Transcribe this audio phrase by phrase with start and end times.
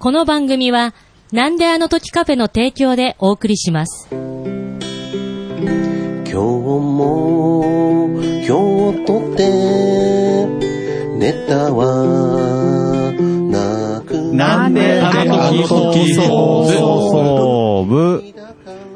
[0.00, 0.94] この番組は、
[1.30, 4.08] なんであの時カフェの提供でお送りします。
[4.10, 4.16] 今
[6.24, 10.46] 日も今日とって
[11.18, 18.24] ネタはなくなんであの時放送部、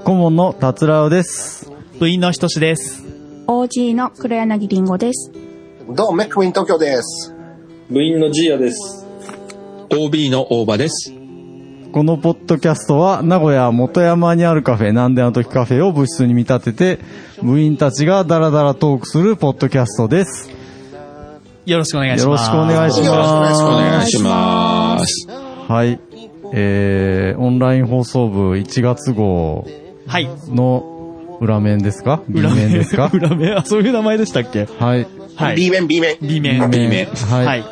[0.05, 1.71] 顧問の達郎です。
[2.01, 3.05] 部員のひとしです。
[3.47, 5.31] OG の黒柳りんごです。
[5.87, 7.35] どうもメックウィン東京です
[7.91, 9.04] 部員のジーヤです。
[9.97, 11.13] OB の大場です。
[11.93, 16.99] このポッドキャストは、名古屋元山にあるカフェ、なんであの時カフェを部室に見立てて、
[17.43, 20.51] 部員たちがダラダラトークするポッドキャストです。
[21.67, 22.45] よろしくお願いしよろます。
[22.47, 25.29] しくお願いしよろしくお願いします。
[25.69, 26.01] はい。
[26.53, 29.67] えー、オンライン放送部1月号
[30.07, 30.29] はい。
[30.49, 33.09] の裏面ですか ?B 面ですか？
[33.13, 34.67] 裏面、あ、そういう名前でしたっけ？
[34.79, 35.07] はい。
[35.37, 35.57] はい。
[35.57, 36.71] B 面 B 面 B 面。
[36.71, 37.65] B 面面はいはい。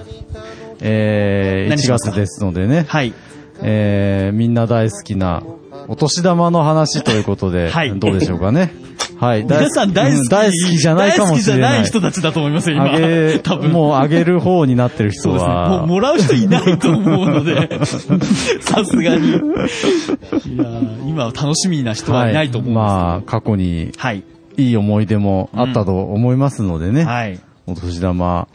[0.83, 2.13] えー、1何しますか？
[2.13, 2.85] 月ですのでね。
[2.89, 3.15] はい。
[3.63, 5.43] えー、みんな大好きな、
[5.89, 8.75] お年玉の話ということで、 はいどうでしょうかね。
[9.19, 9.45] はい。
[9.45, 10.19] 皆さん大好き。
[10.19, 11.73] うん大好きじゃないかもしれない。
[11.73, 12.93] 大好きじゃない人たちだと思いますよ、今。
[12.93, 13.71] あげ、 多分。
[13.71, 15.53] もうあげる方になってる人そうですね。
[15.53, 19.29] もは、うもらう人いないと思うので、 さすがに。
[19.29, 22.97] いやー今は楽しみな人はいないと思うんですけど。
[22.97, 24.25] まあ、過去にはい。
[24.57, 27.05] いい思い出もあったと思いますのでね。
[27.05, 27.39] はい。
[27.69, 28.49] お年玉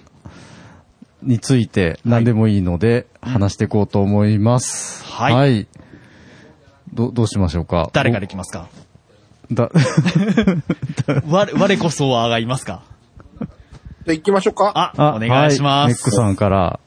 [1.24, 5.04] について何でもいいので話していこうと思います。
[5.06, 5.68] はい。
[6.94, 7.90] ど、どうしましょうか？
[7.94, 8.70] 誰からいきますか？
[9.52, 9.70] だ、
[11.30, 12.84] 我、我こそはがいますか？
[14.06, 14.92] で行きましょうか。
[14.98, 15.90] あ、お願いしはます。
[15.90, 16.80] メックさんから。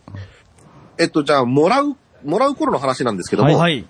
[0.99, 3.87] えっとじゃあもらうもらう頃の話なんですけども、はい。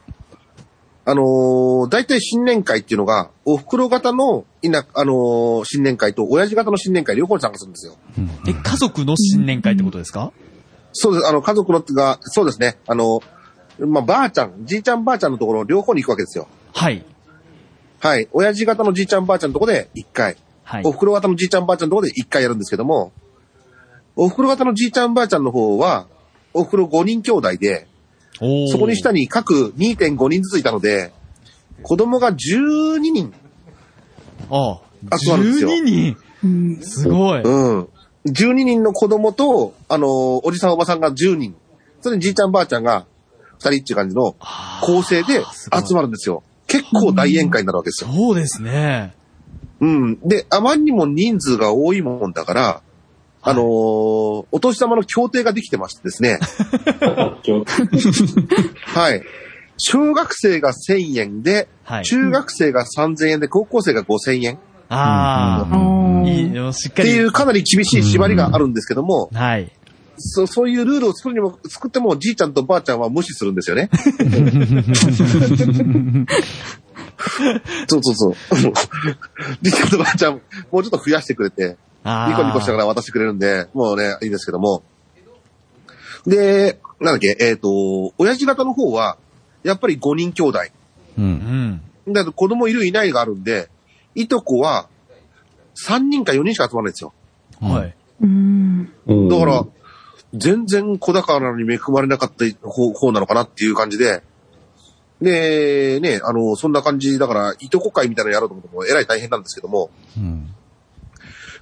[1.07, 7.97] あのー、大体新年会っていうのが、お袋型の、いな、あのー新年会と親父型の新年会両方に参加するんですよ。
[8.47, 10.33] え、家族の新年会ってことですか？
[10.93, 13.23] そうです、あの、家族のが、そうですね、あの、
[13.79, 16.49] まあ、ばあちゃん、じいちゃんばあちゃんのところ両方に行くわけですよ。
[16.75, 17.05] はい。
[18.01, 18.29] はい。
[18.33, 20.93] 親父型のじいちゃんばあちゃんのところで1回、はいお。
[20.93, 23.13] 袋型のじいちゃんばあちゃんのところで1回やるんですけども、
[24.17, 26.07] お袋型のじいちゃんばあちゃんの方は、
[26.53, 27.87] お袋5人兄弟で、
[28.39, 31.13] そこに下に各2.5人ずついたので、
[31.83, 33.33] 子供が12人。
[34.51, 34.81] あ
[35.11, 36.17] あ、集まるんですよ12人？
[36.43, 36.81] うん。
[36.83, 37.43] すごい。
[37.43, 37.89] うん。
[38.27, 41.55] 12人の子供と、あのーおじさんおばさんが10人。
[42.01, 43.07] それにじいちゃんばあちゃんが
[43.59, 44.35] 2人っていう感じの
[44.83, 45.43] 構成で
[45.87, 46.43] 集まるんですよ。
[46.67, 48.11] 結構大宴会になるわけですよ。
[48.11, 49.15] そうですね。
[49.81, 50.21] うん。
[50.21, 52.83] で、あまりにも人数が多いもんだから、
[53.43, 53.65] あのー
[54.53, 56.39] お年玉の協定ができてましてですね。
[57.45, 57.65] 今
[58.87, 59.23] はい。
[59.79, 62.05] 小学生が1000円で、はい。
[62.05, 64.59] 中学生が3000円で、高校生が5000円。
[64.91, 65.79] ああ、う
[66.23, 67.09] んいいよ、しっかり。
[67.09, 69.71] っていうかなり厳しい縛りがあるんですけども、はい。
[70.19, 73.89] そそういうルールを作るにも、作っても、じいちゃんとばあちゃんは無視するんですよね。
[77.89, 78.35] そうそうそう。
[79.63, 80.41] じいちゃんとばあちゃん、も
[80.81, 84.83] うちょっと増やしてくれて、あニコニコしながら渡してくれるんで、もうね、いいんですけども。
[86.27, 89.17] で、なんだっけ、えっ、と、親父方の方は、
[89.63, 90.59] やっぱり5人兄弟。
[91.19, 91.23] う。
[91.23, 92.13] うんん。
[92.13, 93.69] だと子供いるいないがあるんで、
[94.15, 94.89] いとこは
[95.87, 97.13] 3人か4人しか集まらないんですよ。
[97.61, 97.95] はい。
[98.23, 98.93] うん。
[99.07, 99.67] 日だから、
[100.35, 104.23] 全然小宝なのに恵まれなかった方方なのかなっていう感じで、
[105.21, 110.55] で、ね、あの、そんな感じだから、いとこ会みたいなのやろうと思っても、えらい大変なんですけども、うん。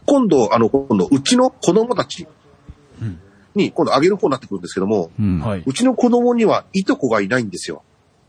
[0.09, 2.27] 今度、あの、今度、うちの子供たち
[3.55, 5.41] に、今度あげる方になってくるんですけども、うん。
[5.41, 5.63] はい。
[5.67, 7.83] うちの子供にはいとこがいないんですよ。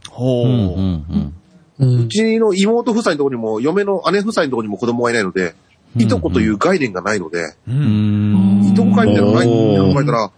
[0.09, 0.45] ほう。
[0.45, 1.33] うん。
[1.79, 2.05] うん。
[2.05, 5.55] うちの妹夫妻のところにも、嫁の姉夫妻のところにも子供がいないので、
[5.95, 7.71] いとこという概念がないので、う。
[7.71, 8.67] うんん。
[8.67, 10.31] いとこ会みたいなないって考えたら、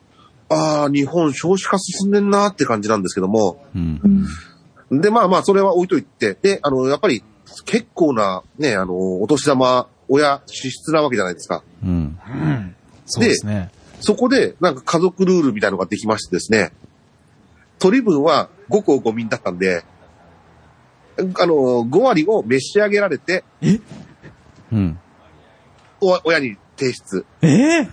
[0.50, 4.28] ああ、日本少子化進んでんなって感じなんですけども、うん
[4.92, 4.96] う。
[4.96, 5.02] ん。
[5.02, 7.24] で、まあまあ、それは置いといて、で、あの、やっぱり、
[7.66, 11.64] 結構な、ね、あの、お年玉、親、支出なわけじゃないですか。
[11.82, 11.90] うん。
[11.90, 11.94] う
[12.30, 12.76] ん。
[13.06, 13.72] そうですね。
[14.02, 16.74] そこで、なんか家族ルールみたいのができましてですね、
[17.80, 19.86] 取り分は5個5民だったんで、
[21.18, 23.46] あの、5割を召し上げられて、
[24.72, 25.00] うん。
[26.02, 27.26] お親に提出。
[27.42, 27.88] え？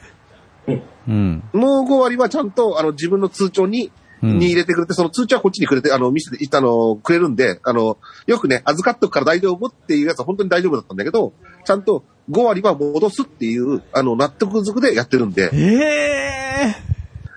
[0.66, 1.43] えうん。
[1.52, 3.93] もう5割はちゃんと、あの、自分の通帳に、うん
[4.23, 11.32] に入れてくれて、その通帳はこっちにくれて、あの、見せて、あの、くれるんで、あの、よくね、預かっとくから大丈夫っていうやつは本当に大丈夫だったんだけど、
[11.65, 16.75] ちゃんと5割は戻すっていう、あの、納得づくでやってるんで、ええ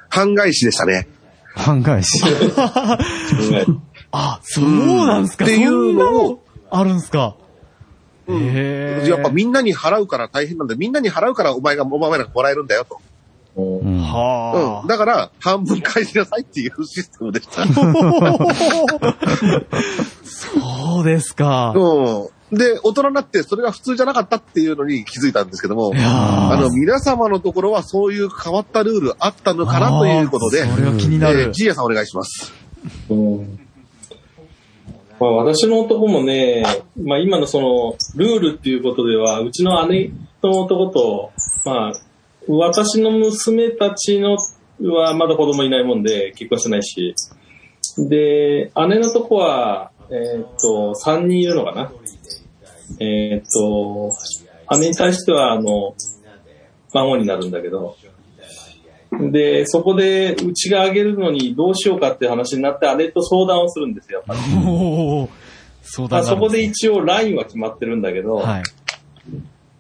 [0.10, 1.08] 半返しでしたね。
[1.56, 2.22] 半返し。
[4.12, 4.66] あ、そう
[5.08, 5.46] なんすか。
[5.46, 7.36] っていうのを、あるんすか。
[8.28, 10.76] うんやっぱみんなに払うから大変なんだ。
[10.76, 13.02] みんなに払うからお前が、お前がもらえるんだよと。
[13.56, 14.88] うんはうん。
[14.88, 17.66] だから、半分返しなさいっていうシステムでした。
[20.24, 21.74] そうですか。
[21.76, 22.58] うん。
[22.58, 31.54] で、大人になってそれが普通じゃなかったっていうのに気づいたんですけどもあの、皆様のところはそういう変わったルールあったのかなということであ、ーそれは気になえーる。
[31.54, 32.54] ジーヤさんお願いします。
[33.10, 33.60] うん
[35.20, 36.64] まあ、私の男もね、
[37.02, 40.10] まあ今のその、ルールっていうことでは、うちの姉
[40.42, 41.32] の男と、
[41.64, 41.94] まあ、
[42.48, 44.38] 私の娘たちの
[44.82, 47.16] はまだ子供いないもんで結婚してないし、
[47.98, 51.92] で、姉のとこは、えーっと、3人いるのかな。
[53.00, 54.12] えーっと、
[54.80, 55.96] 姉に対しては、あの、
[56.94, 57.96] 孫になるんだけど、
[59.32, 65.30] で、そこで、うちがあげるのにどうしようかって話になって、姉と相談をするんですよ、やっぱり。
[65.84, 68.64] 相まあ、談そこで一一応ラインは決まってるんだけど、はい。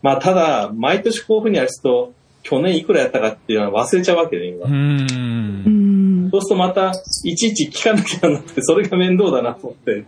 [0.02, 4.70] まあ、ただ、毎年こういうふうにやると、去年いくらやったかっていうのは忘れちゃうわけね、今う。
[4.70, 4.72] ー。
[4.72, 6.30] うんん。
[6.32, 6.92] そうするとまた、
[7.24, 10.06] いちいち聞かなきゃなって、それが面倒だなと思って。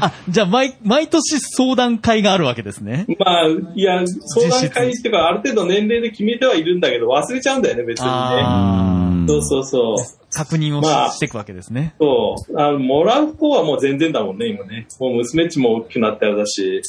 [0.00, 3.06] あ、じゃあ、毎、毎年相談会があるわけですね。
[3.18, 8.10] まあ、いや、相談会っていうか、ある程度年齢で決めてはいるんだけど、忘れちゃうんだよね、別にね。
[8.12, 9.96] あうんそうそうそう。
[10.32, 11.94] 確認をし,、まあていくわけですね。
[12.00, 12.60] そう。
[12.60, 14.86] あの、もらう方はもう全然だもんね、今ね。
[14.98, 16.82] もう娘っちも大きくなったようだし、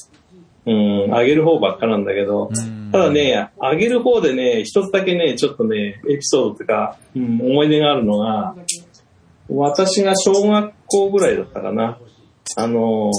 [0.66, 8.56] うん、あげる方ばっかなんだけど、うんただね、あげる方でね、一つだけね、ちょっとね、エピソードというか、うん、思い出があるのが、
[9.50, 12.00] 私が小学校ぐらいだったかな。
[12.56, 13.12] あの、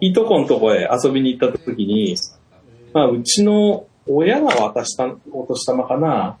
[0.00, 2.16] いとこのとこへ遊びに行った時に、
[2.92, 6.38] まあ、うちの親が渡したお年玉かな。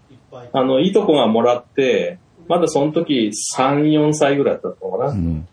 [0.52, 2.18] あの、いとこがもらって、
[2.48, 5.10] まだその時3、4歳ぐらいだったのかな。
[5.10, 5.48] うん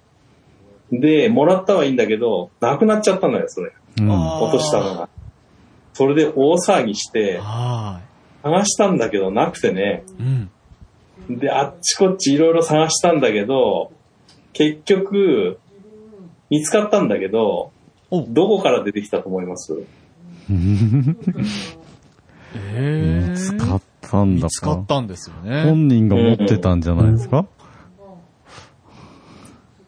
[0.99, 3.73] で、もらったはいいんだけど、なくなっちゃったのよ、それ。
[3.99, 5.09] うん落としたのが。
[5.93, 8.01] それで大騒ぎして、は
[8.43, 10.03] 探したんだけどなくてね。
[10.19, 10.23] い。
[11.29, 11.39] うん。
[11.39, 13.91] で、あっちこっちいろいろ探したんだけど、
[14.53, 15.59] 結局、
[16.49, 17.71] 見つかったんだけど、
[18.11, 19.73] おどこから出てきたと思います？
[22.55, 25.63] え見つかったんだ見つかかったんですよね。
[25.63, 27.45] 本人が持ってたんじゃないですか？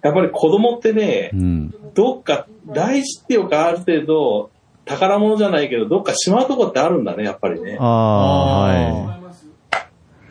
[0.01, 1.75] やっぱり子供ってねう、ん。
[1.93, 4.49] どっか大事っていうかある程度
[4.85, 7.77] 宝物じゃないけど、どっかしまうとこってあるんだね、やっぱりね。
[7.79, 9.19] ああ、は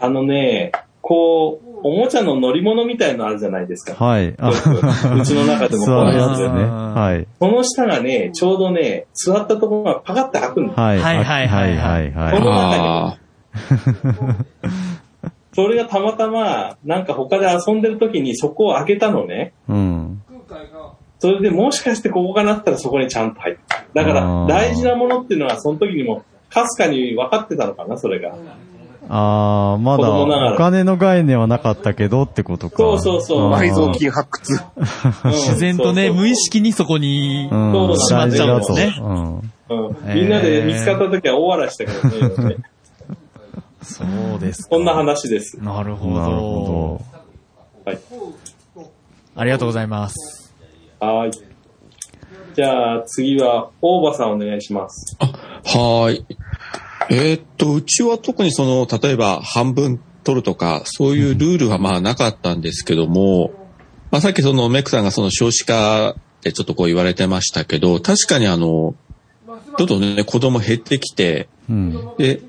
[0.00, 3.94] あのね、こう、おもちゃの乗り物みたいのあるじゃないですい。
[3.94, 4.02] か。
[4.02, 4.28] はい。
[4.28, 6.46] うちの中でも こ座うるやつね。
[6.46, 7.26] はい。
[7.38, 10.82] この下がね、ちょうどね、座ったところがパカッて開くんだ。
[10.82, 10.98] はい。
[10.98, 13.18] はいはいはいはいはいこのは
[13.52, 14.34] 中に、
[15.52, 19.52] それがたまたま、なんか他で遊んでる時にそこを開けたのね。
[19.68, 19.72] い。
[19.72, 20.22] うん。
[21.24, 23.82] それでもしかしてここかなったらそこにちゃんと入った。
[23.94, 28.34] だから大事なものっていうのはその時にもかすかに分かってたのかな、それが。
[29.08, 32.76] ああ、まだお金の概念はなかったけどってことか。
[32.76, 34.60] そうそうそう埋蔵金発掘。
[35.24, 37.72] うん自然とね、そうそう無意識にそこに、うん。
[37.72, 38.94] そうしまっちゃうんですね
[40.14, 41.90] みんなで見つかった時は大笑いしたけ
[42.38, 42.56] どね。
[43.80, 44.04] そ
[44.36, 44.68] うですか。
[44.68, 45.58] こんな話です。
[45.58, 46.40] なるほなるど。
[46.42, 47.00] ほ
[47.86, 47.98] はい。
[49.36, 50.43] ありがとうございます。
[51.04, 51.32] はーい。
[52.54, 55.16] じゃあ次は大場さんお願いします。
[55.20, 56.26] はーい。
[57.10, 63.52] えーっと、うちは特にその、例えば半分取るとか、そういうルールはまあなかったんですけども、
[64.10, 68.94] まあさっきそのメックさんがその少子化ってちょっとこう言われてましたけど、確かにあの、
[69.76, 71.74] どんどんね、子供減ってきて、ど。
[71.74, 72.14] うん。
[72.16, 72.40] で、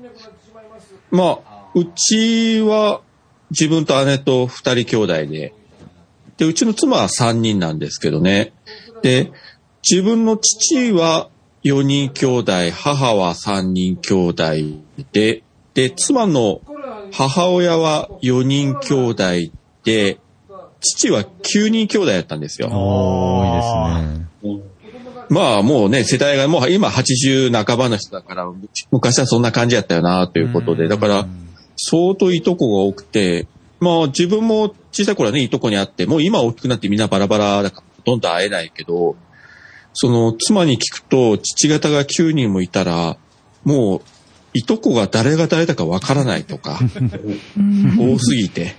[1.10, 1.38] まあ、
[1.74, 3.00] うちは
[3.50, 5.54] 自分と姉と二人兄弟で、
[6.36, 8.52] で、うちの妻は三人なんですけどね。
[9.02, 9.32] で、
[9.88, 11.28] 自分の父は
[11.64, 14.44] 4人兄弟、母は3人兄弟
[15.12, 15.42] で、
[15.74, 16.60] で、妻の
[17.12, 19.24] 母親は4人兄弟
[19.84, 20.18] で、
[20.80, 22.68] 父は9人兄弟だったんですよ。
[22.70, 24.76] 多いですね。
[25.28, 28.46] まあもうね、世代がもう今80半ばの人だから、
[28.92, 31.26] 昔はそんな感じやったよなということで、だから
[31.76, 33.46] 相当いとこが多くて、
[33.80, 39.16] まあ自分も小さい頃はね、いとこに会って、もう今大きくなってみんなバラバラだからほとんど会えないけど、
[39.92, 43.16] その妻に聞くと父方が9人もいたら、
[43.64, 44.00] もう
[44.54, 46.78] いとこが誰が誰だかわからないとか、
[47.98, 48.76] 多すぎて。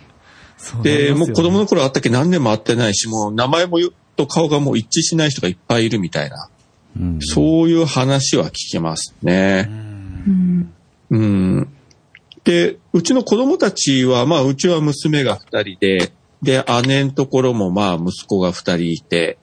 [0.82, 6.50] で、もう子供の頃会ったっけ何年も会ってないし、もう名前もよと顔がもう一致しない人がいっぱいいるみたいな、
[7.00, 7.20] うん。
[7.22, 9.68] そういう話は聞きますね。
[9.70, 10.74] うん。
[11.12, 11.77] うん。
[12.48, 19.38] で、うちの子供たちは、まあ、うちは娘が二人で、で、姉のところも、まあ、息子が二人いて、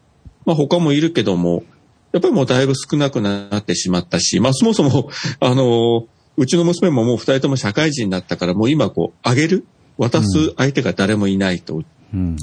[0.46, 1.64] まあ、他もいるけども、
[2.12, 6.06] やっぱりもうだいぶ少なくなってしまったし、まあ、そもそも、あの、
[6.38, 9.66] うちの娘ももう二人とも社会人になったから、もう今こう、あげる
[9.98, 11.82] 渡す相手が誰もいないと。
[12.14, 12.36] うん。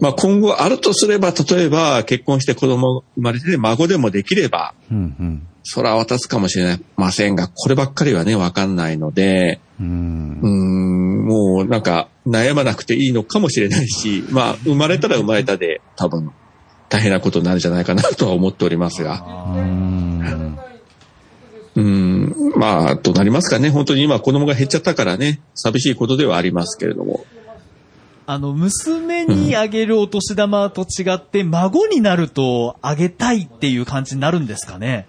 [0.00, 5.16] まあ今後あるとすれば、例えば結婚して子供生まれて孫でもできれば、うん。
[5.18, 5.46] うん。
[5.64, 10.48] それは渡すかもしれませんが、こればっかりはね、わかんないので、うんうー。
[10.48, 16.30] ん、もうなんか悩まなくていいのかもしれないし、まあ生まれたら生まれたで多分
[16.88, 19.24] 大変なことになるんじゃないかなとは思っておりますが。
[19.48, 20.58] うん。
[21.76, 23.70] うーん、まあ、となりますかね。
[23.70, 27.24] 本当に今子供が減っちゃったからね、寂しいことではありますけれども。
[28.26, 35.08] あの、娘にあげるお年玉と違って、孫になるとあげたいっていう感じになるんですかね。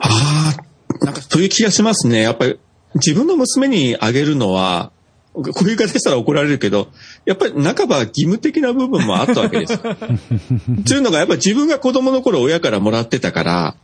[0.00, 0.54] あ
[1.00, 2.22] あ、なんかそういう気がしますね。
[2.22, 2.58] やっぱり
[2.94, 4.92] 自分の娘にあげるのは、
[5.34, 6.88] こういう言い方したら怒られるけど、
[7.24, 9.78] やっぱり半ば義務的な部分もあったわけです。
[9.78, 13.76] というのが、やっぱり自分が子供の頃親からもらってたから、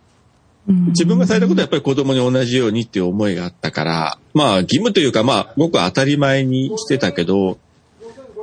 [0.66, 7.58] 自分がされたことはやっぱり子供に同じようにっていう思いがあったから、まあ義務というかまあ僕は当たり前にしてたけど、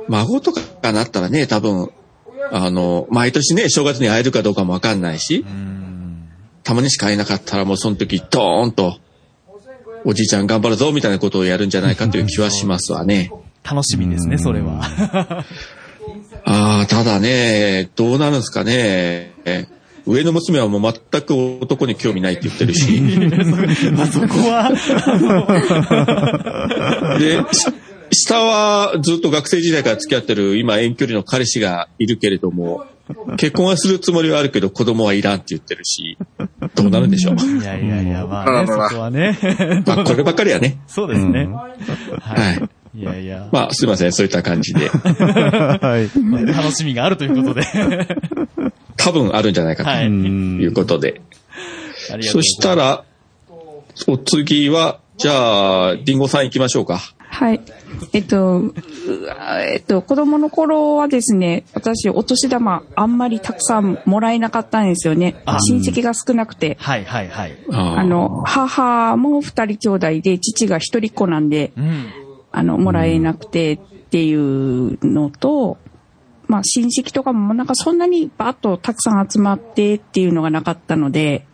[0.08, 1.90] 孫とかがなったらね、多分、
[2.52, 5.44] あの、毎年ね、正月に会えるかどうかもわかんないし、
[6.64, 8.98] たまにしか会えなかったらもうその時ドーンと、
[10.04, 13.30] おじいちゃん頑張るぞみたいなことをやるんじゃないかという気はしますわね。
[13.64, 14.80] 楽しみですね、それは。
[16.44, 19.32] ああ、ただね、どうなるんですかね。
[20.04, 23.00] 上の娘はもう全く男に興味ないって言ってるし。
[23.92, 24.72] ま あそこは、
[27.20, 27.66] で、し
[28.24, 32.84] 下はずっと学生時代から付き合ってる今遠距離の彼氏がいるけれども、
[33.36, 36.16] 結婚はするつもりはあるけど子供はいらんって言ってるし、
[36.74, 37.36] どうなるんでしょう。
[37.36, 39.38] いやいやいや、まあね、そこはね。
[39.86, 40.78] まあこればっかりはね。
[40.86, 41.46] そうですね。
[41.46, 41.70] は
[42.20, 43.00] はいい。
[43.00, 44.88] いやいや、まあすいません、そういった感じで。
[44.88, 46.46] はい。
[46.46, 47.62] 楽しみがあるということで。
[48.96, 50.06] 多分あるんじゃないかとはい。
[50.06, 51.08] いうことで。
[51.08, 53.04] ありがとうございますそしたら、
[54.06, 57.00] お次は、じゃあ、リンゴさん行きましょうか。
[57.18, 57.60] はい。
[58.12, 58.74] えっと、う
[59.60, 65.58] えっと、子供の頃はですね、私、お年玉あんまりたくさんもらえなかったんですよねあ。
[65.60, 66.76] 親戚が少なくて。
[66.80, 67.56] はいはいはい。
[67.72, 72.06] ああの、母も二人兄弟で、父が一人っ子なんで、うん。
[72.50, 73.78] あの、もらえなくてっ
[74.10, 75.78] ていうのと、
[76.48, 81.46] まあ、親戚とかもなんかそんなにバーッとたくさん集まってっていうのがなかったので、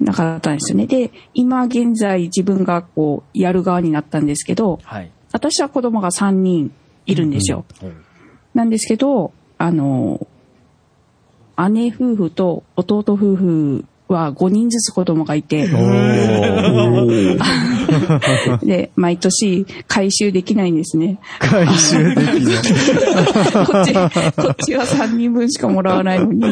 [0.00, 0.86] なかったんですよね。
[0.86, 5.10] で、今現在自分がこう、やる側になったんですけど、はい。
[5.38, 6.72] 私は子供が3人
[7.06, 7.64] いるんですよ。
[8.54, 10.26] なんですけど、あの、
[11.70, 15.68] 姉夫婦と弟夫婦は5人ずつ子供がいて、
[18.64, 21.20] で、毎年回収できないんですね。
[21.38, 22.56] 回収できない。
[23.64, 24.00] こっち、こ
[24.50, 26.42] っちは3人分しかもらわないのに、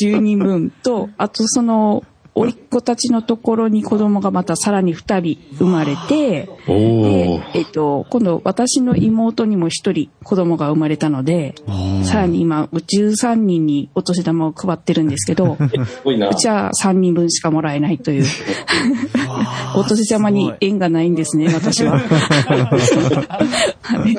[0.00, 2.04] 10人分と、あとその、
[2.36, 11.54] 甥っ子たちのところに子供がまたさらに2人生まれて、おで、えっと、今度私の妹にも1人子供が生まれたので、
[12.04, 15.56] さらに今13人にお年玉を配ってるんですけど、
[16.04, 16.34] う。
[16.34, 18.26] ちは3人分しかもらえないという。
[19.74, 21.92] お年玉に縁がないんですね、私は。
[21.92, 22.00] は
[24.06, 24.14] い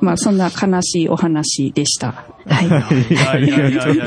[0.00, 2.24] まあ、そんな悲しいお話でした。
[2.46, 2.66] はい。
[2.66, 2.68] い
[3.16, 4.04] やいやいやいや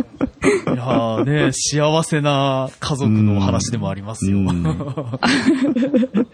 [0.74, 1.24] いや。
[1.24, 4.38] ね、幸せな家族のお話でもありますよ。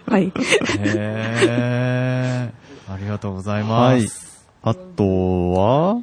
[0.07, 0.33] はい。
[0.79, 4.47] へーありがとうございはいます。。
[4.63, 5.97] あとは、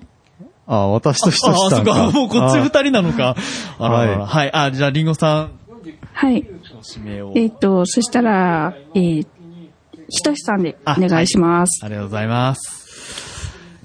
[0.67, 1.59] あ、私としさんか。
[1.69, 3.35] そっか、もうこっち二人なのか。
[3.79, 4.51] あらららはいはい。
[4.67, 5.51] あ、じゃあ、リンゴさん、
[6.13, 6.45] はい。
[6.95, 7.33] 指名を。
[7.35, 9.27] えっ、と、そしたら、えー、
[10.09, 11.83] ひとしさんでお願いします。
[11.83, 12.82] ありがとうございます。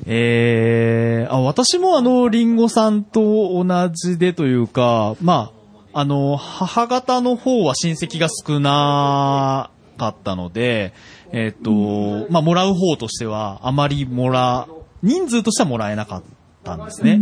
[0.07, 5.52] えー、あ、私もあの、リンゴさんと同じでというか、ま
[5.93, 10.93] あ、あの、母方の方は親戚が少なかったので、
[11.33, 14.69] えっ、と、まあ、もらう方としては、あまりもら、
[15.02, 16.23] 人数としてはもらえなかっ
[16.64, 17.21] たんですね。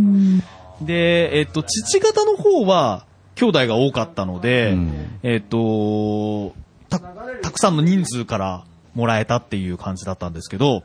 [0.81, 3.05] で、えっ、と、父方の方は、
[3.35, 6.53] 兄弟が多かったので、うんえっ、と、
[6.89, 8.63] た、たくさんの人数から
[8.95, 10.83] もらえたっていう感じだったんですけど、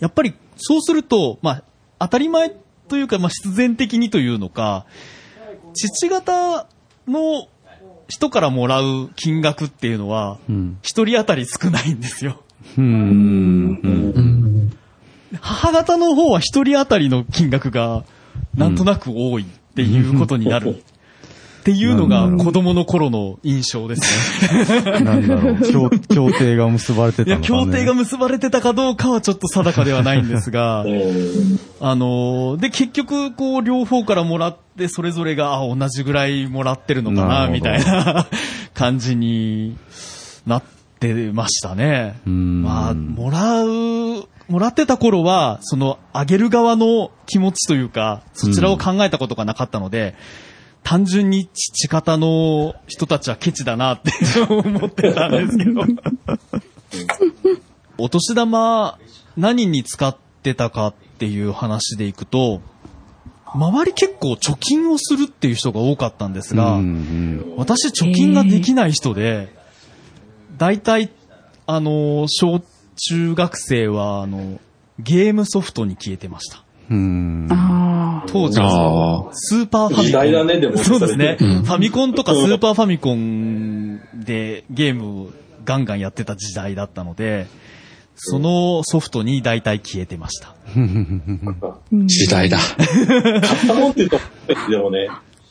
[0.00, 0.34] やっぱり
[0.64, 1.64] そうすると、まあ、
[1.98, 2.54] 当たり前
[2.88, 4.86] というか、まあ、必然的にというのか、
[5.74, 6.66] 父方
[7.08, 7.48] の
[8.08, 10.78] 人からもらう金額っていうのは、うん。
[10.82, 12.42] 一人当たり少ないんですよ。
[15.40, 18.04] 母方の方は一人当たりの金額が、
[18.54, 20.84] なんとなく多いっていうことになる。
[21.62, 24.82] っていうのが子供の頃の印象ですね。
[25.00, 27.66] なんだろう、 協協定が結ばれていや、たのか、ね。
[27.66, 38.26] 協定が結ばれてたかどうかはちょっと定かではないんですが、う んあのーで、結局、こう、両方からもらって、それぞれが、あ、同じぐらいもらってるのかな、なみたいな
[38.74, 39.76] 感じに
[40.44, 40.62] なっ
[40.98, 42.16] てましたね。
[42.26, 43.68] うんまあ、もらう、
[44.48, 50.16] もらってた頃は、その、あげる側の気持ちというか、そちらを考えたことがなかったので、
[50.82, 54.12] 単純に父方の人たちはケチだなって
[54.48, 55.82] 思ってたんですけど。
[57.98, 58.98] お年玉
[59.36, 62.60] 何に使ってたかっていう話でいくと、
[63.54, 69.54] 周り結構貯金をするっていう人が多かったんですが、うんうん私貯金ができない人で、
[70.56, 71.10] 大体、
[71.66, 72.62] あの、小
[72.96, 74.58] 中学生は、あの、
[74.98, 76.64] ゲームソフトに消えてました。
[76.90, 77.48] うん。
[77.50, 79.34] あ当時あはあ。
[79.34, 80.06] スーパーファミコン。
[80.06, 81.36] 時代だねでもそうですね。
[81.38, 85.30] そファミコンとかスーパーファミコンでゲームを
[85.64, 87.46] ガンガンやってた時代だったので、
[88.14, 90.54] そのソフトに大体消えてました。
[91.92, 92.58] 時代だ。
[92.58, 94.18] 買ったもんって言うと、
[94.70, 95.08] でもね、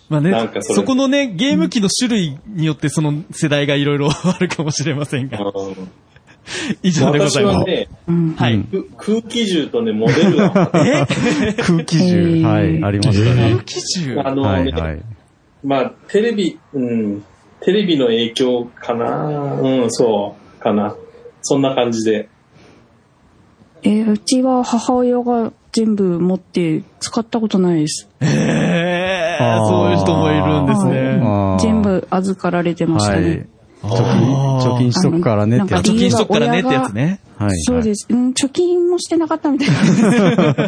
[0.10, 5.92] まあねなんか、それそこのね、ゲーム機の種類によってその世代がいろいろ あるかもしれませんが、うん
[6.84, 7.56] 以上でございます。
[7.56, 8.34] 私はね、うん。
[8.36, 8.60] はい。
[8.60, 10.52] く空気銃とね、モデルガン。
[10.52, 13.58] 空気銃、えーはい、ありましたね。
[13.66, 15.02] 基準あのね、はい、はい。
[15.64, 17.24] まあ、テレビ、うん、
[17.62, 19.26] テレビの影響かな？
[19.62, 20.96] うん、そう、かな。
[21.42, 22.28] そんな感じで。
[23.84, 28.10] えーうちは母親が全部持って使ったことないです。
[28.20, 31.22] えー、あーそういう人もいるんですね。
[31.60, 33.48] 全部預かられてましたはいね。。
[33.84, 37.20] 貯金、貯金しとくからねってやつ貯金しとくからねってやつね。
[37.38, 37.48] はい。
[37.48, 38.06] はいそうです。
[38.10, 40.68] うん、貯金もしてなかったみたいな。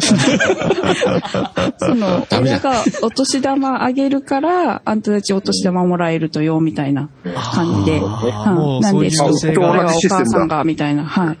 [1.78, 7.08] その、親がお年玉あげるから、あんたたちお年玉もらえるとよ、みたいな
[7.52, 8.00] 感じで。
[8.00, 11.04] なんで、そういう姿勢がこれはお母さんが、みたいな。
[11.04, 11.38] はい。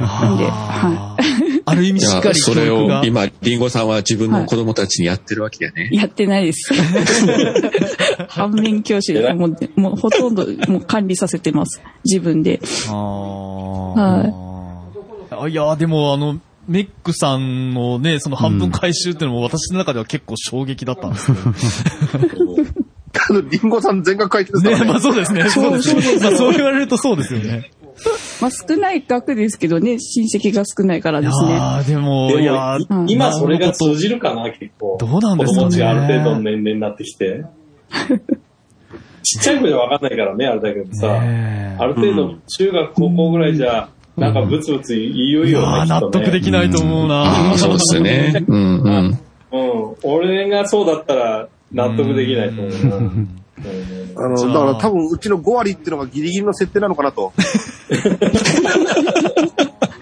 [0.00, 1.16] なんで、は
[1.66, 3.04] ある意味しっかりそれ教育がを。
[3.04, 5.88] 今、リンゴさんは自分の子供たちにやってるわけだね。
[5.92, 5.96] い。
[5.96, 6.72] やってないです。
[8.28, 11.82] 反面教師でもう、もうほとんどもう管理させてます。
[12.04, 12.60] 自分で。
[12.88, 22.56] あはーいや、でもあの、メックさんのね、その半分回収っていうのも私の中では結構衝撃だったんですけど。
[23.26, 24.92] あのリンゴさん全額回転ですね、ね。
[24.92, 25.48] まあそうですね。
[25.48, 26.02] そうですね。
[26.20, 27.70] まあそう言われるとそうですよね。
[28.40, 31.52] まあ少ない額ですけどね、親戚が少ないからいですね。
[31.52, 32.78] やーでも、いや
[33.08, 34.96] 今それが通じるかな、結構。
[34.98, 37.44] どうなんですかね子供たちがある程度の年齢になってきて。
[39.24, 41.20] ちっちゃい子じゃ分かんないからね、あれだけどさ。
[41.20, 47.22] ねある程度、中学、高校ぐらいじゃ、なんかブツブツ言いようよね、いやー納得できないと思うな。
[47.22, 48.44] ああ、そうですね。
[48.46, 49.18] うんうん。
[49.52, 49.96] うん。
[50.02, 53.12] 俺がそうだったら納得できないと思うな。
[53.58, 57.32] うんあの、だから多分うちの5割っていうのがギリギリの設定なのかなと。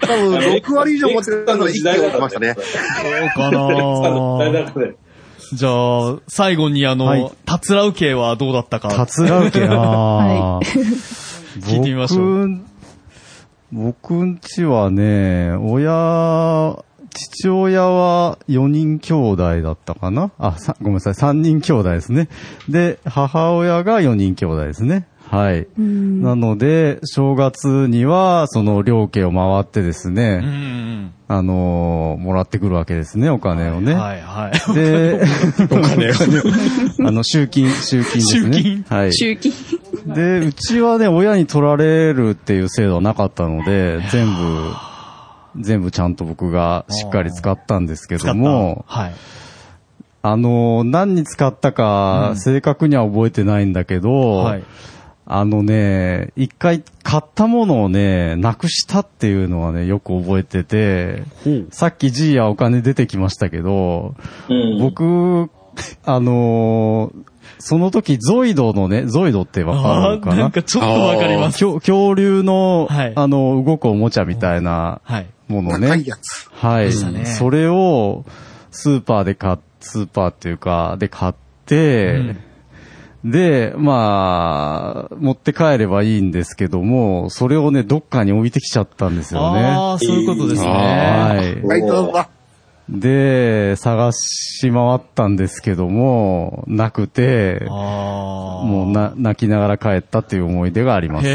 [0.01, 2.55] 多分6割以上持ってたので1回持ってましたね。
[2.55, 4.73] そうか大な。
[5.53, 8.89] じゃあ、最後にあの、はいたつらう系はどうだったか。
[8.89, 10.59] たつらうけなは
[11.61, 12.47] 聞いてみましょう
[13.71, 20.31] 僕、僕んちはね、親、父親は4人兄弟だったかな？
[20.37, 22.27] あ、さごめんなさい、3人兄弟ですね。
[22.69, 25.07] で、母親が4人兄弟ですね。
[25.29, 25.67] はい。
[25.79, 33.85] うんなので、正月には、その両家を回ってですうんね、うんあのーもらってくるわけですね、お金をうん。
[33.85, 33.93] ね。
[33.95, 34.73] はいはい。
[34.75, 35.21] で、
[35.71, 36.13] お金を。
[37.07, 38.53] あの、集金、集金ですね。
[38.57, 39.13] 集金はい。
[39.13, 39.51] 周期。
[40.05, 44.69] で、うちはね、親に取られるっていう制度はなかったので、全部、
[45.59, 49.13] 全部ちゃんと僕がしっかり使ったんですけども、はい。
[50.21, 54.63] あの、何に使ったか、正確には覚えてないんだけど、はい。
[55.25, 61.23] あのね、一回買ったものをね、なくしたっていうのはね、よく覚えてて、
[61.71, 64.15] さっき G やお金出てきましたけど、
[64.49, 64.79] うん。
[64.79, 65.49] 僕、
[66.05, 67.23] あのー
[67.59, 70.35] その時ゾイドのね、ゾイドってわかるかな？
[70.35, 71.59] なんかちょっとわかります。
[71.59, 75.27] 恐恐竜の、はいあの、動くおもちゃみたいなはい。
[75.47, 76.07] もの高ねい。
[76.07, 76.49] やつ。
[76.51, 76.85] はい。
[77.13, 78.25] ねそれを、
[78.71, 81.33] スーパーで買っ、スーパーっていうか、で買っ
[81.65, 82.35] て、
[83.23, 89.61] で、まあ、持って帰ればいいんですけども、それをね、どっかに置いてきちゃったんですよね。
[89.61, 90.69] ああ、そういうことですね。
[90.69, 91.61] あはい。
[91.61, 92.25] はい、どうぞ。
[92.93, 97.65] で、探し回ったんですけども、なくて。
[97.67, 101.27] もうな、泣きながら帰ったっていう思い出があります。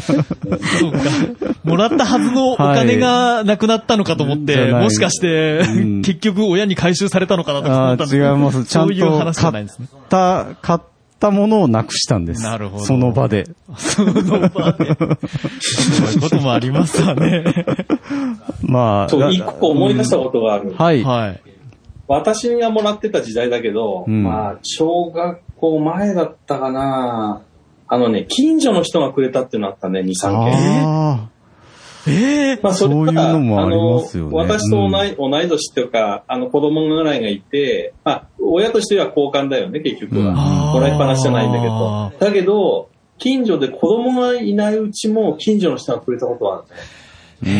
[0.00, 0.98] そうか。
[1.62, 8.64] もらったはずのお金がなくなったのかと思って、じゃないもしかして、うん 結局親に回収されたのかなと思あったんですけどー違います。
[8.64, 9.86] ちゃんそういうと話じゃないんですね。
[9.90, 10.80] 買った、買っ
[11.22, 12.42] たものをなくしたんです。
[12.42, 13.46] なるほどその場で。
[13.76, 14.12] その
[14.48, 14.96] 場で。
[14.96, 17.44] そういうこともありますわね。
[18.62, 19.08] まあ。
[19.08, 20.74] そう、だ一個思い出したことがある。
[20.76, 21.04] はい。
[21.04, 21.40] はい。
[22.08, 27.42] 私がもらってた時代だけど、うんまあ、小学校前だったかな。
[27.86, 31.31] あのね、近所の人がくれたっていうのあったね、2、3件。
[32.06, 34.36] あええまあ、それそういうがのもありますよね。
[34.36, 40.28] 私と同い,、同い年っていうか、あの、子供ぐらいがいて、まあ、親としては交換だよね、結局は。
[40.28, 40.34] うん。
[40.34, 42.26] もらいっぱなしじゃないんだけあど。
[42.26, 42.88] だけど、
[43.18, 47.50] 近所で子供がいないうちも近所の人がくれたことはある。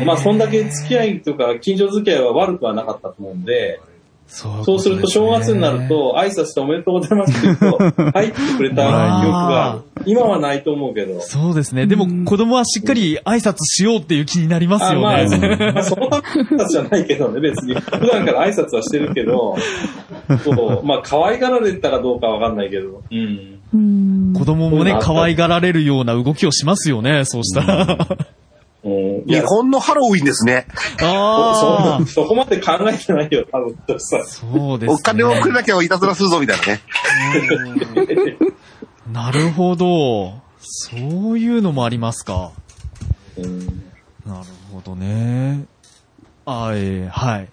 [0.00, 3.80] うん、まあ、そんだけ付き合いとか、近所付き合いは悪くはなかったと思うんで、
[4.30, 10.02] そそうすると正月になる、と、挨拶しておめでとうございますって言うと、 入ってくれた記憶がある。
[10.06, 11.20] 今はないと思うけど。
[11.20, 11.86] そうですね。
[11.86, 15.72] でも子供はしっかり挨拶しようっていう気になりますよあまあ、ね。
[15.74, 17.74] まあ、その挨拶じゃないけどね、別に。
[17.74, 19.56] 普段から挨拶はしてるけど、
[20.44, 23.02] そう、まあ、可愛がられたかどうかわかんないけど。
[23.10, 23.58] うん。
[23.74, 24.32] うん。
[24.32, 28.08] 子供もね、可愛がられるような動きをしますよね、そうしたら。
[28.82, 30.66] うん、い日や、本のハロウィンですね。
[31.02, 33.76] あそ、そこまで考えてないよ、多分。
[33.98, 34.94] そうですね。
[34.94, 36.80] お金をくれなきゃいたずらするぞ、みたいなね。
[39.12, 40.40] なるほど。
[40.60, 42.52] そういうのもありますか。
[43.36, 43.66] うん
[44.26, 45.64] なるほどね。
[46.46, 47.48] あえーはい。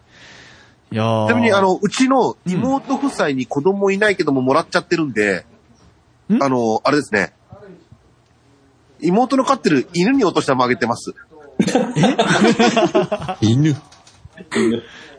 [0.92, 5.46] いやーちなみに、あ、の、うちの妹夫妻に子供いないけどももらっちゃってるんで、
[6.30, 6.42] ん？
[6.42, 7.34] あの、あれですね。
[9.02, 11.14] 妹の飼ってる犬にお年玉あげてます。
[13.42, 13.76] 犬。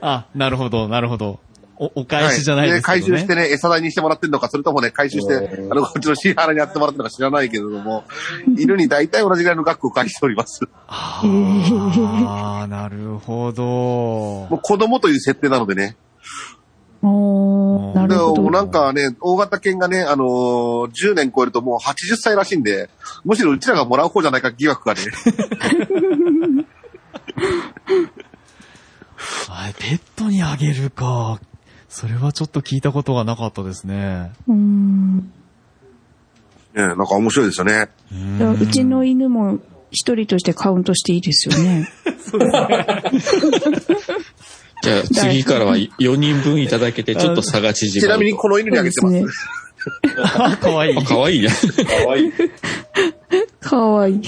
[0.00, 1.40] あ、なるほど、なるほど。
[1.80, 3.00] お、お返しじゃないですけどね。
[3.02, 8.04] 回収してね、餌代にしてもらってるのか、それともね、回収して、うんあの、こっちの支払いにやってもらってるのか知らないけれども、
[8.58, 10.60] 犬に大体同じぐらいの額を返しております。
[10.88, 11.22] あ
[12.64, 14.48] あ、なるほども。
[14.50, 15.96] う子供という設定なのでね。
[17.94, 18.42] なでるほど。
[18.42, 22.90] もなんかね、大型犬がね、あのー10年超えるともう80歳らしいんで、
[23.24, 25.00] むしろうちらがもらう方じゃないか疑惑がね。
[29.48, 31.40] はい、ペットにあげるか。
[31.88, 34.30] それはちょっと聞いたことがなかったですね。
[34.46, 35.16] うん。
[35.18, 35.24] ね
[36.74, 37.88] なんか面白いですよね。
[38.60, 39.58] うちの犬も
[39.90, 41.88] 一人としてカウントしていいですよね。
[44.82, 48.08] じゃあ 次からは4人分いただけてちょっと差が縮まる。
[48.08, 49.24] ちなみにこの犬にあげてます。
[50.60, 51.02] かわいいあ、。
[51.02, 51.48] かわいいね。
[52.04, 52.32] 可愛い。
[53.60, 54.22] かわいい。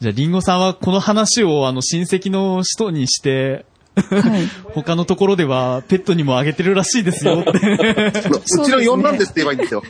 [0.00, 3.64] じゃあ、リンゴさんはこの話をあの親戚の人にして、
[3.96, 4.48] はい。
[4.72, 7.50] 他のところではペットにもあげてるらしいですよ って。
[7.50, 9.82] うちの4なんですって言えばいいんですよ。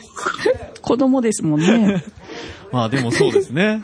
[0.81, 2.03] 子供ですもんね。
[2.71, 3.83] まあでもそうですね。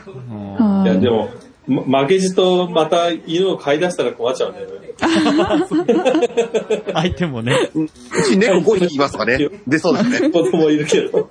[0.84, 1.30] いや、でも、
[1.66, 4.87] ま負けじとまた犬を飼い出したら困っちゃうんだよね。
[6.92, 7.70] 相手もね。
[7.74, 7.88] う
[8.24, 9.38] ち猫5匹いますとかね。
[9.66, 10.30] 出そうですね。
[10.30, 11.30] 子供いるけど。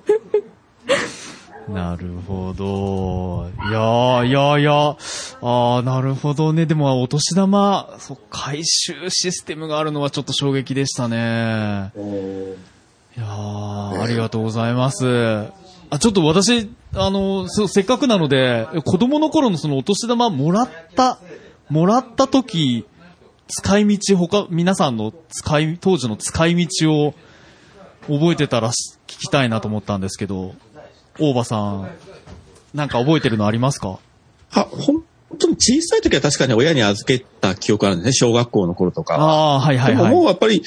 [1.68, 3.50] なるほど。
[3.68, 4.96] いやー、いやーいやー、
[5.42, 6.64] あー、なるほどね。
[6.64, 11.92] でも、お年玉、そう、回収システムがあるのはちょっと衝撃でしたね。
[11.94, 12.56] うん
[13.16, 15.48] いやー、ありがとうございます。
[15.90, 21.18] あ、ちょっと私、あの、そうせっかくなので、子供の頃のそのお年玉もらった、
[21.68, 22.86] もらった時、
[23.48, 27.14] 使い道、他、皆さんの使い、当時の使い道を
[28.02, 30.54] 覚えてたらし聞きたいなと思ったんですけど、
[31.18, 31.90] 大場さん、
[32.74, 33.98] なんか覚えてるのありますか？
[34.52, 35.02] あ、本
[35.38, 38.12] 当に小さい時は確かに親に預けた記憶あるんですね。
[38.12, 39.16] 小学校の頃とか。
[39.16, 40.12] ああー、はいはいでもはい。
[40.14, 40.62] もうやっぱり、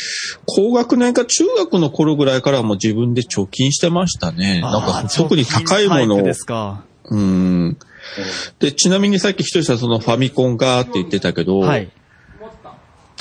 [0.46, 4.62] 高学年か中学の頃ぐらいからはもう自分で貯金してましたね。
[4.62, 6.24] なんか特に高いものを。
[6.24, 6.84] ですか。
[7.06, 7.78] うん。
[8.60, 11.90] で、ちなみにさっきひとりさんそのファミコンがって言ってたけど、はい。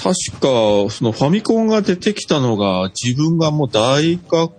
[0.03, 4.53] 確か、そのファミコンが出てきたのが、自分がもう大学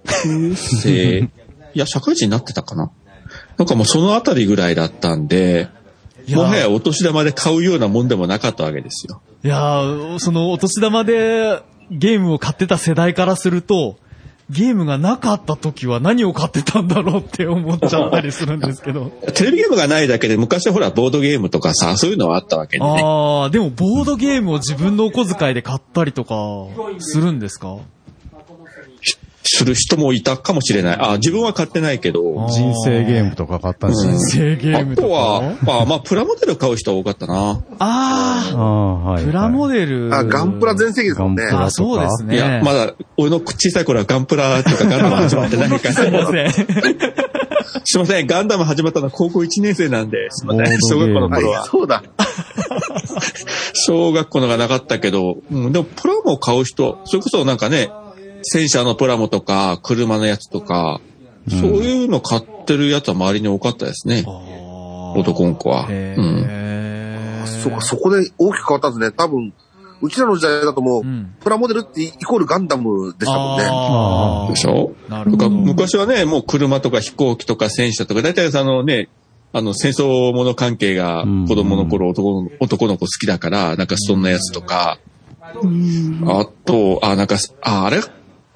[0.56, 1.30] 生、
[1.74, 2.92] いや、社会人になってたかな。
[3.58, 5.70] なんかもうそのあたりぐらいだったんで、
[6.30, 9.22] もはやお年玉で買うようなもんでもなかったわけですよ。
[9.44, 13.98] いやー、そのお年玉でゲームを買ってた世代からすると、
[14.52, 19.10] ゲームがなかった時は何を買ってたんだろうって思っちゃったりするんですけど。
[19.34, 23.02] テレビゲームがないだけで、昔はほら、ボードゲームとかさ、そういうのはあったわけでね。
[23.04, 26.36] ああ、でもボードゲームを自分のお小遣いで買ったりとか
[27.00, 27.78] するんですか？
[29.58, 30.98] する人もいたかもしれない。
[31.00, 32.22] あ、自分は買ってないけど。
[32.50, 34.14] 人生ゲームとか買ったんじゃない？
[34.14, 34.44] ですか。
[34.44, 35.08] 人生ゲームあとか？
[35.08, 37.62] とは、まあまあ、プラモデル買う人は多かったな。
[37.80, 39.24] あああ、はい。
[39.24, 40.10] あ、プラモデル。
[40.16, 41.44] あ、ガンプラ全盛期ですもんね。
[41.46, 42.36] あ、そうですね。
[42.36, 45.94] いや、まだ、俺の小さい頃はガンプラっていうかガンダム始まってないから。
[45.94, 46.52] すいません。
[47.84, 51.66] すいません、ガンダム始まったのは高校1年生なんで、すいません、小学校の頃は。
[51.66, 52.04] そうだ。
[53.74, 57.90] 小学校のがなかったけど、うん、でもプラモ買う人、それこそなんかね、
[58.44, 61.02] 戦車のプラモとか、車のやつとか、
[61.50, 64.24] そういうの買ってるやつは周りに多かったですね。
[65.16, 65.88] 男の子は。
[65.90, 66.26] へうん。
[67.44, 69.16] ーそこ、そこで大きく変わったんですね。
[69.16, 69.54] 多分、
[70.02, 73.68] うちらの時代だともう、うんプラモデルってイコールガンダムでしたもんね。
[73.70, 74.94] あでしょ？
[75.10, 75.50] なるほど。
[75.50, 79.10] 昔はね、もう車とか飛行機とか戦車とか、大体あのね、
[79.54, 85.00] あの戦争もの関係が子供の頃男の男の子好きだから、なんかそんなやつとか、
[85.44, 88.00] あと、あ、なんか、あ、あれ、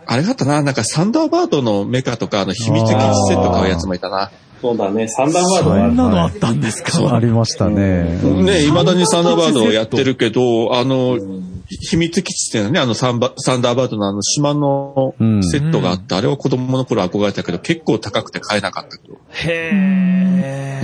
[0.08, 2.92] あれがあったな、なんかサンダーバードのメカとか、あの秘密基地
[3.30, 4.32] セット買うやつもいたな。
[4.62, 7.14] そうだね、サンダーバードはそんなのあったんですか？
[7.16, 8.04] ありましたね。
[8.04, 11.20] ね、未だにサンダーバードをやってるけど、あの、
[11.68, 19.18] 秘密基地っていうのはね、あのサンバサンダーバードのあの島のうんセットがあって、あれは子供の頃憧れたけど、結構高くて買えなかったけど。
[19.32, 20.82] へ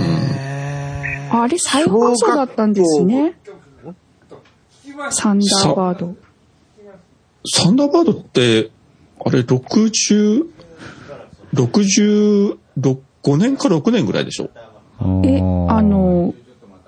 [1.30, 1.36] ー。
[1.40, 3.34] あれ再放送だったんですね。
[5.10, 6.14] サンダーバード。
[7.46, 8.70] サンダーバードって、
[9.24, 10.46] あれ、60、
[11.54, 12.56] 65
[13.36, 14.50] 年か6年ぐらいでしょ？
[15.24, 16.34] え、あ、の、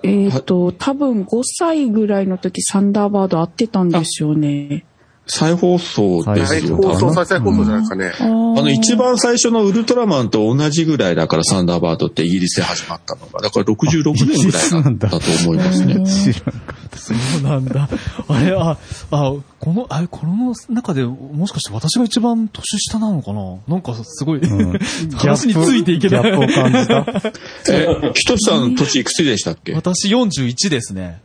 [0.03, 4.85] えっ、と、多分5歳ぐらいの時サンダーバード会ってたんですよね。
[5.27, 6.77] 再放送です再よ。
[6.77, 8.11] 放送、再再放送じゃないですかね。
[8.19, 13.41] ああの、の一番最初のウルトラマンと同じぐらいだから、サンダーバードってイギリスで始まったのが。
[13.41, 15.95] だから66年ぐらいだったと思いますね。
[16.05, 16.97] 知らんかった。
[16.97, 17.89] そうなんだ。
[18.27, 18.77] あれ、あ、
[19.11, 23.57] あ、この、あれ、この中でもしかして私が一番年下なのかな？
[23.67, 24.79] なんかすごい、うん
[25.17, 26.21] 話についていけない。
[26.21, 27.33] ギャップを感じた。
[27.73, 29.73] え、ひとしさん、年いくつでしたっけ？
[29.73, 31.21] 私41ですね。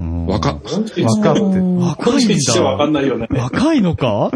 [0.00, 0.60] うん若っ。
[0.60, 1.42] 分かって。
[1.42, 2.90] 若いん一緒わかだ。
[2.90, 3.28] んないよね。
[3.30, 4.30] 若いのか？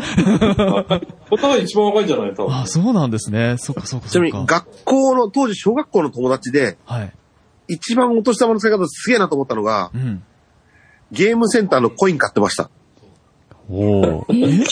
[1.31, 2.55] 答え一番若いんじゃない多分。
[2.55, 3.57] あ、そうなんですね。
[3.59, 4.57] そっかそっかちなみに、そっか。
[4.67, 7.13] 学校の、当時小学校の友達で、はい。
[7.69, 10.23] 一番お年玉の使い方すげえなと思ったのが、うん。
[11.11, 12.69] ゲームセンターのコイン買ってました。
[13.71, 14.65] おー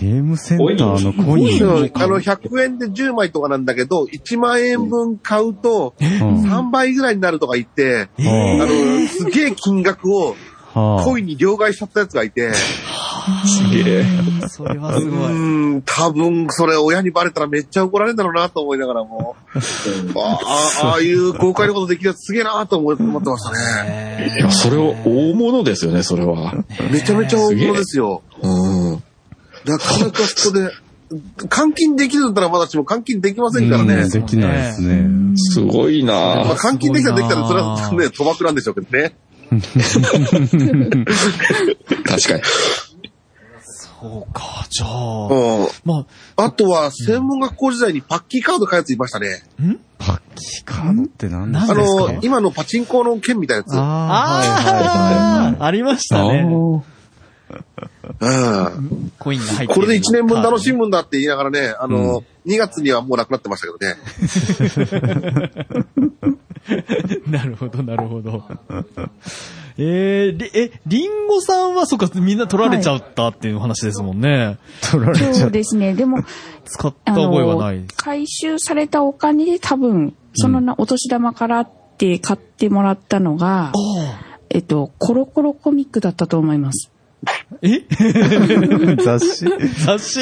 [0.00, 1.62] ゲームセンターのコイン。
[1.62, 10.36] うんあの、100円で10枚とかなんだけど、1万円分買うと、うん3倍ぐらいになるとか言って、あの、すげえ金額を
[10.72, 14.04] はあコインに両替しちゃったやつがいて、すげえ。
[14.48, 15.28] それはすうごい。
[15.28, 19.36] ーん、多分それ親にバレたらめっちゃ怒られるんだろうなと思いながらも、
[20.16, 20.38] あ
[20.82, 24.32] あああいう豪快なことできるやつすげえなと思ってましたね。
[24.36, 26.54] いや、それは大物ですよね、それは。
[26.92, 28.22] めちゃめちゃ大物ですよ。
[28.42, 29.02] うん。
[29.66, 30.70] なかなかそこで、
[31.48, 34.10] 換金できるんだったらまだしも換金できませんからねうん。
[34.10, 35.08] できないですね。
[35.36, 39.16] すごいまあ、な換金できたらできたらそれはね、賭博なんでしょうけどね。
[42.04, 42.42] 確かに。
[43.62, 45.26] そうか、じゃあ。
[45.26, 45.68] うん。
[45.84, 49.42] まあとは、専門学校時代にパッキーカード買うやついましたね。
[49.58, 49.78] あ、ん？
[49.98, 51.74] パッキーカードって何ですか？
[51.74, 53.76] の、今のパチンコの剣みたいなやつ。
[53.76, 56.46] あああ、ありましたね。
[58.20, 58.28] う
[58.80, 59.12] ん。
[59.18, 63.96] コインが入ってるこれで1年分楽しむんだって言いながらね、あの、2月にはもうなくなってましたけどね。
[67.26, 68.44] なるほど、なるほど。
[69.78, 74.58] えー、りえ、リンゴさんは、そっか、みんな取られちゃったっていう話ですもんね。
[74.90, 75.94] 取られちゃっそうですね。
[75.94, 76.18] でも、
[76.64, 83.72] 使ったあ覚えはのない。、回収されたお金で多分、そのなお年玉からって買ってもらったのが、
[84.50, 86.89] えっと、コロコロコミックだったと思います。
[87.62, 87.80] え？
[88.96, 89.18] た。
[89.18, 89.46] 雑誌？
[89.84, 90.20] 雑誌？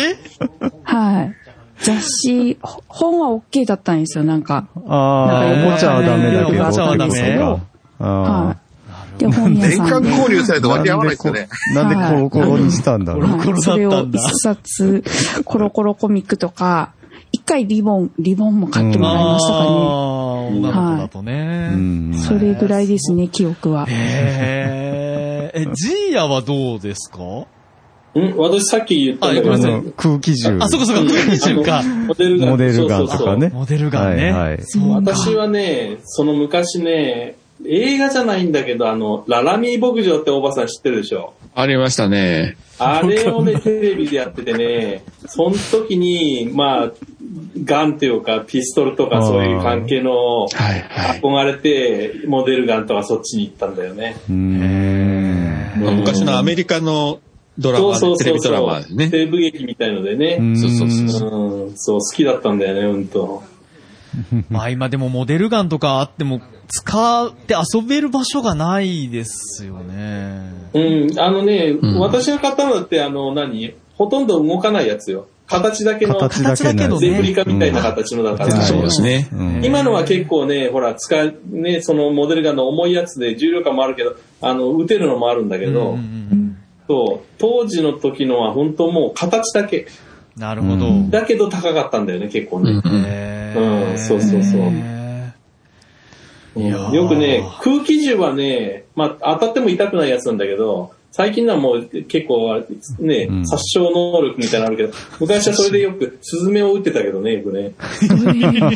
[0.84, 1.34] はい。
[1.80, 4.66] 雑誌、ほ本は OK だったんですよ、なんか。
[4.86, 6.62] ああ、おもちゃはダメだけど。
[6.62, 7.38] おもちゃはダメ
[8.00, 8.56] あは
[9.16, 9.20] い。
[9.20, 10.10] で、本屋年間さんで。
[10.10, 10.70] 購入されてあ。
[10.70, 11.48] 割り合わないですよね。
[11.74, 13.22] なんでコロコロにしたんだろう。
[13.22, 15.04] コロコロそれをだったんだ一冊、
[15.44, 16.92] コロコロコミックとか、
[17.30, 19.66] 一回リボン、リボンも買ってもらいましたかね。
[19.66, 21.70] あー女の子だとね。
[21.74, 22.14] うん。
[22.14, 23.86] それぐらいですね、記憶は。
[23.88, 27.18] へーえ、ジーヤはどうですか？
[28.18, 30.58] ん私さっき言ったんだけど空気銃。
[30.60, 31.82] あ、そこそこ、空気銃か。
[31.82, 32.50] モデルガン。
[32.50, 33.50] モデルガンとそうそうそうかね。
[33.52, 34.32] モデルガンね。
[34.32, 41.34] はいはいそうか私はね、その昔ね、映画じゃないんだけど、あの、ララミー牧場っておばさん知ってるでしょ？
[41.54, 42.56] ありましたね。
[42.78, 46.92] あれをね、テレビでやっててね、その時に、まあ、
[47.64, 51.20] ガンっていうか、ピストルとかそういう関係の、はいはい。
[51.20, 54.16] 憧れて、モデルガンとかそっちに行ったんだよね。
[54.30, 54.34] うー
[55.78, 55.96] ん。
[55.98, 57.20] 昔のアメリカの
[57.58, 59.08] ドラマで、テレビドラマでね。
[59.10, 60.38] 西部劇みたいのでね。
[60.40, 61.66] うんそうそうそう。
[61.66, 63.42] うん、そう、好きだったんだよね、ほんと。
[64.48, 70.52] まあ今でもモデルガンとかあっても、使って遊べる場所がないですよね。
[70.74, 73.74] うん、あのね、ん私が買ったのだって、あの、何？
[73.96, 75.26] ほとんど動かないやつよ。
[75.48, 78.54] 形だけの、形だけのレプリカみたいな形のだから。
[78.54, 79.28] うんそうですね。
[79.32, 86.56] うん今のは結構ね、ほら、使う、ね、そのモデルガンの重いやつで重量感もあるけど、あの、撃てるのもあるんだけど、うんうん
[86.86, 89.78] そう、当時の時のは本当もう形だけ。
[89.78, 89.86] うん
[90.38, 90.86] なるほど。
[90.86, 92.70] うんだけど高かったんだよね、結構ね。
[92.70, 94.62] うんそうそうそう
[96.60, 102.62] よくね、空気銃はね、まあ当たっても痛くないやつなんだけど、最近のはもう結構
[103.00, 107.72] ね、うん殺傷能力みたいなのあるけど、昔はそれでよくスズメを撃ってたけどね、よくね。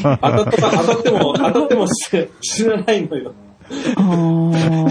[0.02, 3.32] 当たった当たっても、当たっても死死なないのよ。
[3.96, 4.86] あ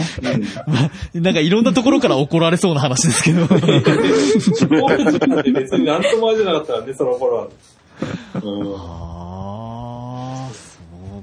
[1.13, 3.47] なんかいろんなところから怒られそうな話ですけど。
[3.49, 7.47] 当時なんて別になんともあれじゃなかったからね、その頃は。
[8.43, 9.11] うん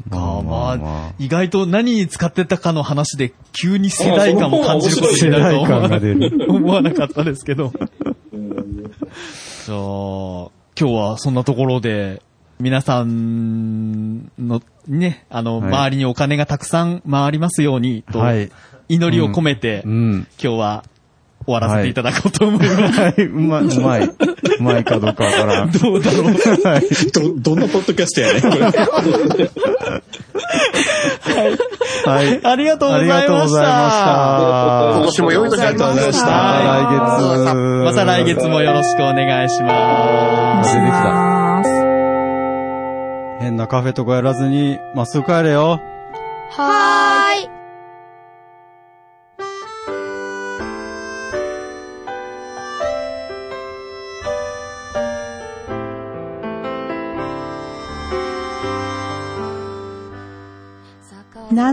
[0.08, 0.42] か。
[0.42, 6.52] まあ意外と何に使ってたかの話で急に世代感も感じることに世なると。
[6.52, 7.72] 思わなかったですけど。
[8.32, 8.78] うん
[9.68, 12.22] じゃあ、今日はそんなところで、
[12.58, 18.50] 皆さんのね、あの、はい周りにお金がたくさん回りますようにと、はい。
[18.88, 20.26] 祈りを込めて、うん。
[20.42, 20.84] 今日は
[21.48, 23.00] 終わらせていただこうと思います。
[23.00, 24.04] はい、うまい、うまい。
[24.04, 24.12] う
[24.60, 25.72] まいかどうかわからん。
[25.72, 26.24] どうだろう。
[26.24, 26.82] はい。
[27.10, 28.64] ど、どんなポッドキャストやねん、これ。
[32.04, 32.44] はい。
[32.44, 33.26] ありがとうございました。
[33.26, 36.10] ありがとうございました今年も良い年ありますように。
[36.12, 36.34] また
[36.84, 36.84] 来
[37.54, 37.56] 月。
[37.84, 40.74] また来月もよろしくお願いします。
[40.74, 41.02] 出てきた。
[41.08, 41.70] ます
[43.42, 45.80] 変なカフェとかやらずに、まっすぐ帰れよ。
[46.50, 47.57] はーい。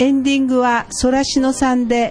[0.00, 2.10] エンディングはソラシノさんで、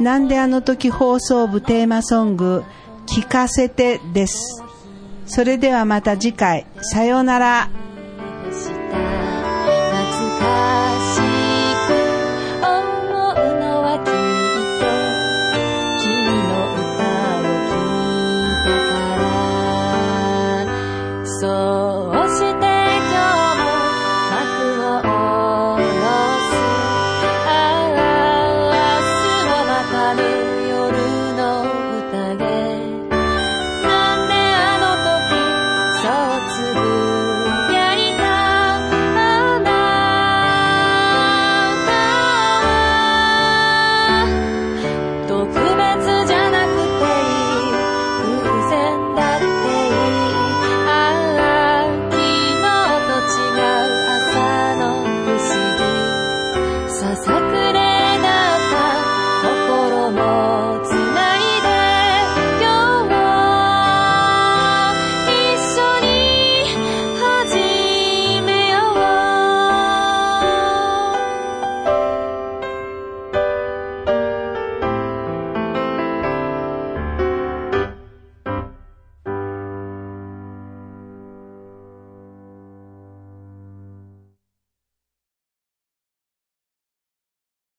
[0.00, 2.64] なんであの時放送部テーマソング、
[3.06, 4.64] 聞かせてです。
[5.26, 7.70] それではまた次回、さようなら。